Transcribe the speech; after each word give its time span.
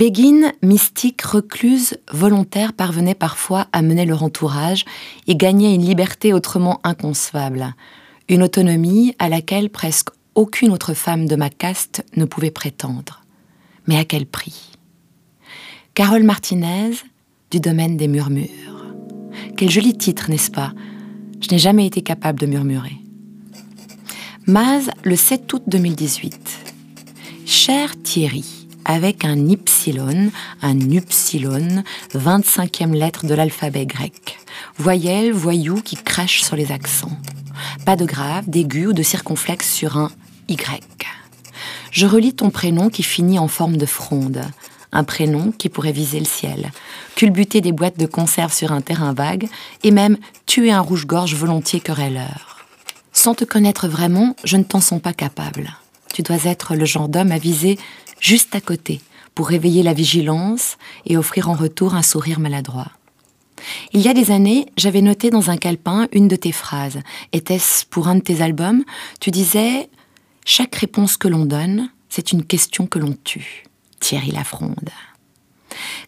Béguine, 0.00 0.54
mystique, 0.62 1.20
recluse, 1.20 1.98
volontaire, 2.10 2.72
parvenait 2.72 3.14
parfois 3.14 3.66
à 3.74 3.82
mener 3.82 4.06
leur 4.06 4.22
entourage 4.22 4.86
et 5.26 5.36
gagnait 5.36 5.74
une 5.74 5.84
liberté 5.84 6.32
autrement 6.32 6.80
inconcevable, 6.84 7.74
une 8.30 8.42
autonomie 8.42 9.14
à 9.18 9.28
laquelle 9.28 9.68
presque 9.68 10.08
aucune 10.34 10.72
autre 10.72 10.94
femme 10.94 11.26
de 11.26 11.36
ma 11.36 11.50
caste 11.50 12.02
ne 12.16 12.24
pouvait 12.24 12.50
prétendre. 12.50 13.20
Mais 13.86 13.98
à 13.98 14.06
quel 14.06 14.24
prix? 14.24 14.70
Carole 15.92 16.22
Martinez, 16.22 16.92
du 17.50 17.60
domaine 17.60 17.98
des 17.98 18.08
murmures. 18.08 18.86
Quel 19.58 19.68
joli 19.68 19.98
titre, 19.98 20.30
n'est-ce 20.30 20.50
pas? 20.50 20.72
Je 21.42 21.48
n'ai 21.50 21.58
jamais 21.58 21.84
été 21.84 22.00
capable 22.00 22.40
de 22.40 22.46
murmurer. 22.46 22.96
Maz, 24.46 24.88
le 25.04 25.14
7 25.14 25.52
août 25.52 25.62
2018. 25.66 26.72
Cher 27.44 28.00
Thierry, 28.02 28.59
avec 28.84 29.24
un 29.24 29.36
ypsilon, 29.48 30.30
un 30.62 30.78
upsilon, 30.90 31.82
25e 32.14 32.92
lettre 32.92 33.26
de 33.26 33.34
l'alphabet 33.34 33.86
grec. 33.86 34.38
Voyelle, 34.78 35.32
voyou 35.32 35.80
qui 35.82 35.96
crache 35.96 36.42
sur 36.42 36.56
les 36.56 36.72
accents. 36.72 37.16
Pas 37.84 37.96
de 37.96 38.04
grave, 38.04 38.48
d'aigu 38.48 38.86
ou 38.86 38.92
de 38.92 39.02
circonflexe 39.02 39.72
sur 39.72 39.96
un 39.96 40.10
Y. 40.48 40.82
Je 41.90 42.06
relis 42.06 42.34
ton 42.34 42.50
prénom 42.50 42.88
qui 42.88 43.02
finit 43.02 43.38
en 43.38 43.48
forme 43.48 43.76
de 43.76 43.86
fronde. 43.86 44.42
Un 44.92 45.04
prénom 45.04 45.52
qui 45.52 45.68
pourrait 45.68 45.92
viser 45.92 46.18
le 46.18 46.24
ciel, 46.24 46.70
culbuter 47.14 47.60
des 47.60 47.72
boîtes 47.72 47.98
de 47.98 48.06
conserve 48.06 48.52
sur 48.52 48.72
un 48.72 48.80
terrain 48.80 49.12
vague, 49.12 49.48
et 49.84 49.90
même 49.90 50.16
tuer 50.46 50.72
un 50.72 50.80
rouge-gorge 50.80 51.34
volontiers 51.34 51.80
querelleur. 51.80 52.66
Sans 53.12 53.34
te 53.34 53.44
connaître 53.44 53.88
vraiment, 53.88 54.34
je 54.44 54.56
ne 54.56 54.64
t'en 54.64 54.80
sens 54.80 55.00
pas 55.00 55.12
capable. 55.12 55.76
Tu 56.12 56.22
dois 56.22 56.44
être 56.44 56.74
le 56.74 56.84
genre 56.84 57.08
d'homme 57.08 57.32
à 57.32 57.38
viser 57.38 57.78
juste 58.20 58.54
à 58.54 58.60
côté, 58.60 59.00
pour 59.34 59.48
réveiller 59.48 59.82
la 59.82 59.94
vigilance 59.94 60.76
et 61.06 61.16
offrir 61.16 61.48
en 61.48 61.54
retour 61.54 61.94
un 61.94 62.02
sourire 62.02 62.40
maladroit. 62.40 62.92
Il 63.92 64.00
y 64.00 64.08
a 64.08 64.14
des 64.14 64.30
années, 64.30 64.66
j'avais 64.76 65.02
noté 65.02 65.30
dans 65.30 65.50
un 65.50 65.56
calepin 65.56 66.08
une 66.12 66.28
de 66.28 66.36
tes 66.36 66.52
phrases. 66.52 67.00
Était-ce 67.32 67.84
pour 67.86 68.08
un 68.08 68.16
de 68.16 68.20
tes 68.20 68.42
albums? 68.42 68.84
Tu 69.20 69.30
disais 69.30 69.88
Chaque 70.44 70.74
réponse 70.76 71.16
que 71.16 71.28
l'on 71.28 71.44
donne, 71.44 71.90
c'est 72.08 72.32
une 72.32 72.44
question 72.44 72.86
que 72.86 72.98
l'on 72.98 73.16
tue. 73.24 73.64
Thierry 74.00 74.30
Lafronde. 74.30 74.90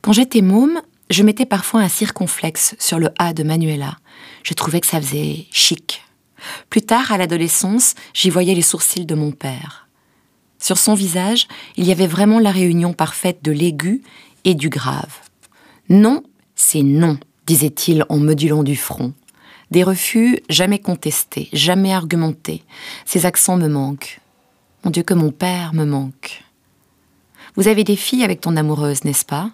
Quand 0.00 0.12
j'étais 0.12 0.42
môme, 0.42 0.80
je 1.10 1.22
mettais 1.22 1.46
parfois 1.46 1.80
un 1.80 1.88
circonflexe 1.88 2.76
sur 2.78 2.98
le 2.98 3.10
A 3.18 3.32
de 3.32 3.42
Manuela. 3.42 3.96
Je 4.44 4.54
trouvais 4.54 4.80
que 4.80 4.86
ça 4.86 5.00
faisait 5.00 5.46
chic. 5.50 6.02
Plus 6.70 6.82
tard, 6.82 7.12
à 7.12 7.18
l'adolescence, 7.18 7.94
j'y 8.14 8.30
voyais 8.30 8.54
les 8.54 8.62
sourcils 8.62 9.06
de 9.06 9.14
mon 9.14 9.32
père. 9.32 9.88
Sur 10.60 10.78
son 10.78 10.94
visage, 10.94 11.48
il 11.76 11.86
y 11.86 11.92
avait 11.92 12.06
vraiment 12.06 12.38
la 12.38 12.52
réunion 12.52 12.92
parfaite 12.92 13.42
de 13.42 13.50
l'aigu 13.50 14.02
et 14.44 14.54
du 14.54 14.68
grave. 14.68 15.18
Non, 15.88 16.22
c'est 16.54 16.82
non, 16.82 17.18
disait-il 17.46 18.04
en 18.08 18.18
modulant 18.18 18.62
du 18.62 18.76
front. 18.76 19.12
Des 19.70 19.82
refus 19.82 20.38
jamais 20.48 20.78
contestés, 20.78 21.48
jamais 21.52 21.92
argumentés. 21.92 22.62
Ces 23.06 23.24
accents 23.24 23.56
me 23.56 23.68
manquent. 23.68 24.20
Mon 24.84 24.90
Dieu 24.90 25.02
que 25.02 25.14
mon 25.14 25.30
père 25.30 25.72
me 25.74 25.84
manque. 25.84 26.44
Vous 27.56 27.68
avez 27.68 27.84
des 27.84 27.96
filles 27.96 28.24
avec 28.24 28.40
ton 28.40 28.56
amoureuse, 28.56 29.04
n'est-ce 29.04 29.24
pas? 29.24 29.50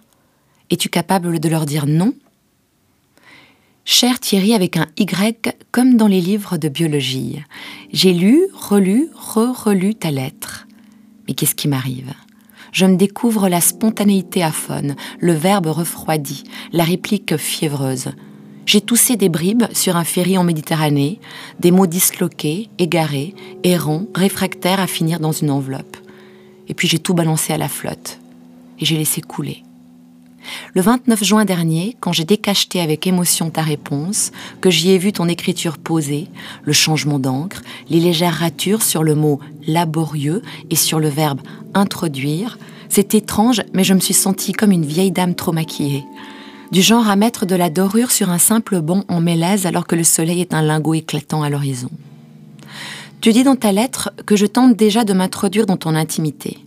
Es-tu 0.70 0.88
capable 0.88 1.38
de 1.38 1.48
leur 1.48 1.66
dire 1.66 1.86
non? 1.86 2.14
Cher 3.84 4.18
Thierry 4.18 4.52
avec 4.52 4.77
un 4.77 4.86
Y 4.98 5.54
comme 5.70 5.96
dans 5.96 6.08
les 6.08 6.20
livres 6.20 6.56
de 6.56 6.68
biologie. 6.68 7.42
J'ai 7.92 8.12
lu, 8.12 8.46
relu, 8.52 9.08
re-relu 9.14 9.95
ta 9.95 10.11
lettre. 10.11 10.65
Mais 11.27 11.35
qu'est-ce 11.35 11.55
qui 11.55 11.69
m'arrive? 11.69 12.13
Je 12.73 12.85
me 12.85 12.97
découvre 12.97 13.48
la 13.48 13.61
spontanéité 13.61 14.42
aphone, 14.42 14.97
le 15.19 15.33
verbe 15.33 15.69
refroidi, 15.69 16.45
la 16.73 16.85
réplique 16.85 17.37
fiévreuse. 17.37 18.11
J'ai 18.67 18.81
toussé 18.81 19.17
des 19.17 19.29
bribes 19.29 19.64
sur 19.73 19.97
un 19.97 20.05
ferry 20.05 20.37
en 20.37 20.45
Méditerranée, 20.45 21.20
des 21.61 21.70
mots 21.70 21.87
disloqués, 21.87 22.69
égarés, 22.79 23.35
errants, 23.63 24.07
réfractaires 24.14 24.81
à 24.81 24.87
finir 24.87 25.20
dans 25.20 25.33
une 25.33 25.51
enveloppe. 25.51 25.97
Et 26.69 26.75
puis 26.75 26.89
j'ai 26.89 26.98
tout 26.98 27.14
balancé 27.14 27.53
à 27.53 27.58
la 27.58 27.69
flotte. 27.69 28.19
Et 28.81 28.85
j'ai 28.85 28.98
laissé 28.98 29.20
couler. 29.20 29.63
Le 30.74 30.82
29 30.82 31.22
juin 31.24 31.44
dernier, 31.44 31.96
quand 32.00 32.12
j'ai 32.12 32.24
décacheté 32.24 32.80
avec 32.80 33.06
émotion 33.06 33.50
ta 33.50 33.62
réponse, 33.62 34.32
que 34.60 34.70
j'y 34.70 34.90
ai 34.90 34.98
vu 34.98 35.12
ton 35.12 35.28
écriture 35.28 35.78
posée, 35.78 36.28
le 36.64 36.72
changement 36.72 37.18
d'encre, 37.18 37.62
les 37.88 38.00
légères 38.00 38.34
ratures 38.34 38.82
sur 38.82 39.02
le 39.02 39.14
mot 39.14 39.40
laborieux 39.66 40.42
et 40.70 40.77
sur 40.77 40.98
le 40.98 41.08
verbe 41.08 41.40
introduire, 41.74 42.58
c'est 42.88 43.14
étrange, 43.14 43.62
mais 43.72 43.84
je 43.84 43.94
me 43.94 44.00
suis 44.00 44.14
sentie 44.14 44.52
comme 44.52 44.72
une 44.72 44.84
vieille 44.84 45.12
dame 45.12 45.34
trop 45.34 45.52
maquillée. 45.52 46.04
Du 46.72 46.83
genre 46.83 47.08
à 47.08 47.16
mettre 47.16 47.46
de 47.46 47.54
la 47.54 47.70
dorure 47.70 48.10
sur 48.10 48.30
un 48.30 48.38
simple 48.38 48.80
banc 48.80 49.04
en 49.08 49.20
mélèze 49.20 49.66
alors 49.66 49.86
que 49.86 49.94
le 49.94 50.04
soleil 50.04 50.40
est 50.40 50.54
un 50.54 50.62
lingot 50.62 50.94
éclatant 50.94 51.42
à 51.42 51.50
l'horizon. 51.50 51.90
Tu 53.20 53.33
dis 53.33 53.44
dans 53.44 53.56
ta 53.56 53.72
lettre 53.72 54.10
que 54.27 54.36
je 54.36 54.46
tente 54.46 54.77
déjà 54.77 55.04
de 55.04 55.12
m'introduire 55.12 55.66
dans 55.66 55.77
ton 55.77 55.94
intimité. 55.94 56.58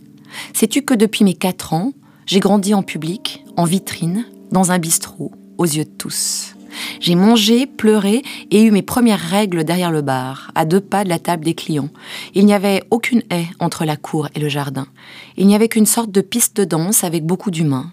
Sais-tu 0.52 0.82
que 0.82 0.94
depuis 0.94 1.24
mes 1.24 1.34
quatre 1.34 1.72
ans, 1.74 1.92
j'ai 2.26 2.40
grandi 2.40 2.74
en 2.74 2.82
public, 2.82 3.44
en 3.60 3.64
vitrine, 3.64 4.24
dans 4.52 4.72
un 4.72 4.78
bistrot, 4.78 5.32
aux 5.58 5.66
yeux 5.66 5.84
de 5.84 5.90
tous. 5.90 6.54
J'ai 6.98 7.14
mangé, 7.14 7.66
pleuré 7.66 8.22
et 8.50 8.62
eu 8.62 8.70
mes 8.70 8.80
premières 8.80 9.20
règles 9.20 9.64
derrière 9.64 9.90
le 9.90 10.00
bar, 10.00 10.50
à 10.54 10.64
deux 10.64 10.80
pas 10.80 11.04
de 11.04 11.10
la 11.10 11.18
table 11.18 11.44
des 11.44 11.52
clients. 11.52 11.90
Il 12.32 12.46
n'y 12.46 12.54
avait 12.54 12.82
aucune 12.90 13.22
haie 13.30 13.48
entre 13.58 13.84
la 13.84 13.98
cour 13.98 14.28
et 14.34 14.40
le 14.40 14.48
jardin. 14.48 14.86
Il 15.36 15.46
n'y 15.46 15.54
avait 15.54 15.68
qu'une 15.68 15.84
sorte 15.84 16.10
de 16.10 16.22
piste 16.22 16.56
de 16.56 16.64
danse 16.64 17.04
avec 17.04 17.26
beaucoup 17.26 17.50
d'humains. 17.50 17.92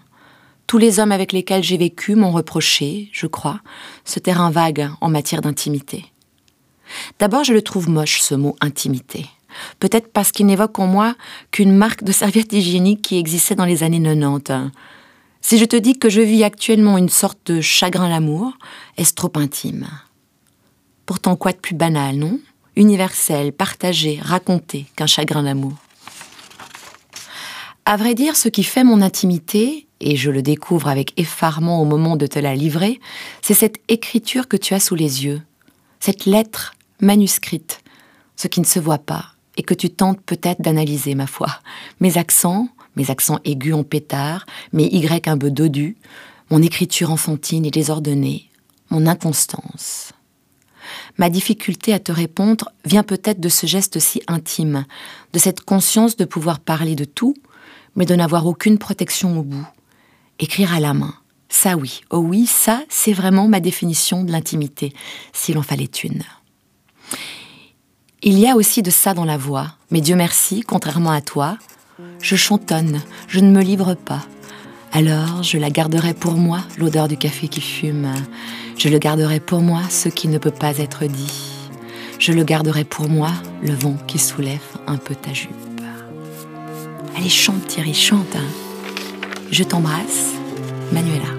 Tous 0.66 0.78
les 0.78 1.00
hommes 1.00 1.12
avec 1.12 1.34
lesquels 1.34 1.62
j'ai 1.62 1.76
vécu 1.76 2.14
m'ont 2.14 2.32
reproché, 2.32 3.10
je 3.12 3.26
crois, 3.26 3.60
ce 4.06 4.20
terrain 4.20 4.50
vague 4.50 4.88
en 5.02 5.10
matière 5.10 5.42
d'intimité. 5.42 6.06
D'abord, 7.18 7.44
je 7.44 7.52
le 7.52 7.60
trouve 7.60 7.90
moche, 7.90 8.22
ce 8.22 8.34
mot 8.34 8.56
intimité. 8.62 9.26
Peut-être 9.80 10.10
parce 10.14 10.32
qu'il 10.32 10.46
n'évoque 10.46 10.78
en 10.78 10.86
moi 10.86 11.14
qu'une 11.50 11.76
marque 11.76 12.04
de 12.04 12.12
serviette 12.12 12.54
hygiénique 12.54 13.02
qui 13.02 13.18
existait 13.18 13.54
dans 13.54 13.66
les 13.66 13.82
années 13.82 14.02
90. 14.02 14.70
Si 15.40 15.58
je 15.58 15.64
te 15.64 15.76
dis 15.76 15.98
que 15.98 16.10
je 16.10 16.20
vis 16.20 16.44
actuellement 16.44 16.98
une 16.98 17.08
sorte 17.08 17.50
de 17.50 17.60
chagrin 17.60 18.08
l'amour, 18.08 18.52
est-ce 18.96 19.14
trop 19.14 19.32
intime? 19.36 19.88
Pourtant, 21.06 21.36
quoi 21.36 21.52
de 21.52 21.58
plus 21.58 21.74
banal, 21.74 22.16
non? 22.16 22.38
Universel, 22.76 23.52
partagé, 23.52 24.18
raconté 24.22 24.86
qu'un 24.94 25.06
chagrin 25.06 25.42
d'amour. 25.42 25.74
À 27.84 27.96
vrai 27.96 28.14
dire, 28.14 28.36
ce 28.36 28.50
qui 28.50 28.62
fait 28.62 28.84
mon 28.84 29.00
intimité, 29.00 29.86
et 30.00 30.16
je 30.16 30.30
le 30.30 30.42
découvre 30.42 30.88
avec 30.88 31.18
effarement 31.18 31.80
au 31.80 31.86
moment 31.86 32.16
de 32.16 32.26
te 32.26 32.38
la 32.38 32.54
livrer, 32.54 33.00
c'est 33.40 33.54
cette 33.54 33.78
écriture 33.88 34.46
que 34.48 34.58
tu 34.58 34.74
as 34.74 34.80
sous 34.80 34.94
les 34.94 35.24
yeux, 35.24 35.40
cette 35.98 36.26
lettre 36.26 36.74
manuscrite, 37.00 37.80
ce 38.36 38.46
qui 38.46 38.60
ne 38.60 38.66
se 38.66 38.78
voit 38.78 38.98
pas, 38.98 39.32
et 39.56 39.62
que 39.62 39.74
tu 39.74 39.88
tentes 39.90 40.20
peut-être 40.20 40.60
d'analyser, 40.60 41.14
ma 41.14 41.26
foi. 41.26 41.48
Mes 42.00 42.18
accents, 42.18 42.68
mes 42.98 43.10
accents 43.10 43.38
aigus 43.44 43.74
en 43.74 43.84
pétard, 43.84 44.44
mes 44.72 44.84
Y 44.84 45.26
un 45.28 45.38
peu 45.38 45.50
dodus, 45.50 45.96
mon 46.50 46.60
écriture 46.60 47.10
enfantine 47.10 47.64
et 47.64 47.70
désordonnée, 47.70 48.50
mon 48.90 49.06
inconstance. 49.06 50.12
Ma 51.16 51.30
difficulté 51.30 51.92
à 51.92 51.98
te 51.98 52.12
répondre 52.12 52.70
vient 52.84 53.02
peut-être 53.02 53.40
de 53.40 53.48
ce 53.48 53.66
geste 53.66 53.98
si 53.98 54.22
intime, 54.26 54.84
de 55.32 55.38
cette 55.38 55.60
conscience 55.60 56.16
de 56.16 56.24
pouvoir 56.24 56.60
parler 56.60 56.94
de 56.94 57.04
tout, 57.04 57.34
mais 57.96 58.06
de 58.06 58.14
n'avoir 58.14 58.46
aucune 58.46 58.78
protection 58.78 59.38
au 59.38 59.42
bout. 59.42 59.66
Écrire 60.38 60.72
à 60.72 60.80
la 60.80 60.94
main, 60.94 61.14
ça 61.48 61.76
oui, 61.76 62.00
oh 62.10 62.18
oui, 62.18 62.46
ça 62.46 62.82
c'est 62.88 63.12
vraiment 63.12 63.48
ma 63.48 63.60
définition 63.60 64.24
de 64.24 64.32
l'intimité, 64.32 64.92
s'il 65.32 65.58
en 65.58 65.62
fallait 65.62 65.84
une. 65.84 66.22
Il 68.22 68.38
y 68.38 68.48
a 68.48 68.56
aussi 68.56 68.82
de 68.82 68.90
ça 68.90 69.14
dans 69.14 69.24
la 69.24 69.36
voix, 69.36 69.76
mais 69.90 70.00
Dieu 70.00 70.16
merci, 70.16 70.60
contrairement 70.60 71.12
à 71.12 71.20
toi, 71.20 71.56
je 72.20 72.36
chantonne, 72.36 73.00
je 73.28 73.40
ne 73.40 73.50
me 73.50 73.62
livre 73.62 73.94
pas. 73.94 74.22
Alors 74.92 75.42
je 75.42 75.58
la 75.58 75.70
garderai 75.70 76.14
pour 76.14 76.34
moi, 76.34 76.60
l'odeur 76.78 77.08
du 77.08 77.16
café 77.16 77.48
qui 77.48 77.60
fume. 77.60 78.08
Je 78.76 78.88
le 78.88 78.98
garderai 78.98 79.40
pour 79.40 79.60
moi, 79.60 79.82
ce 79.90 80.08
qui 80.08 80.28
ne 80.28 80.38
peut 80.38 80.50
pas 80.50 80.78
être 80.78 81.04
dit. 81.04 81.32
Je 82.18 82.32
le 82.32 82.44
garderai 82.44 82.84
pour 82.84 83.08
moi, 83.08 83.30
le 83.62 83.72
vent 83.72 83.96
qui 84.06 84.18
soulève 84.18 84.58
un 84.86 84.96
peu 84.96 85.14
ta 85.14 85.32
jupe. 85.32 85.50
Allez, 87.16 87.28
chante 87.28 87.66
Thierry, 87.66 87.94
chante. 87.94 88.36
Hein. 88.36 88.46
Je 89.50 89.64
t'embrasse, 89.64 90.34
Manuela. 90.92 91.37